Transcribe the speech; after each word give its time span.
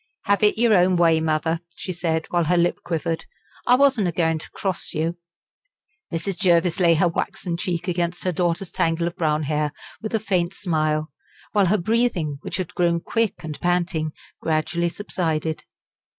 "Have 0.23 0.41
it 0.41 0.57
your 0.57 0.73
own 0.73 0.95
way, 0.95 1.19
mother," 1.19 1.59
she 1.75 1.93
said, 1.93 2.25
while 2.31 2.45
her 2.45 2.57
lip 2.57 2.79
quivered; 2.83 3.25
"I 3.67 3.75
wasn't 3.75 4.07
a 4.07 4.11
goin' 4.11 4.39
to 4.39 4.49
cross 4.49 4.95
you." 4.95 5.15
Mrs. 6.11 6.39
Jervis 6.39 6.79
laid 6.79 6.95
her 6.97 7.07
waxen 7.07 7.55
cheek 7.55 7.87
against 7.87 8.23
her 8.23 8.31
daughter's 8.31 8.71
tangle 8.71 9.05
of 9.05 9.15
brown 9.15 9.43
hair 9.43 9.71
with 10.01 10.15
a 10.15 10.19
faint 10.19 10.55
smile, 10.55 11.09
while 11.51 11.67
her 11.67 11.77
breathing, 11.77 12.39
which 12.41 12.57
had 12.57 12.73
grown 12.73 12.99
quick 12.99 13.43
and 13.43 13.59
panting, 13.61 14.11
gradually 14.41 14.89
subsided. 14.89 15.65